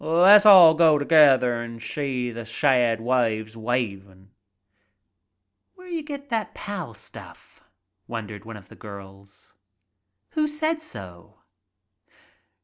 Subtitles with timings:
[0.03, 4.31] "Le's all go together an' shee th' shad waves wavin\"
[5.75, 7.63] "Where d'ya get that pal stuff?"
[8.07, 9.53] wondered one of girls.
[10.31, 11.41] "Who said so?"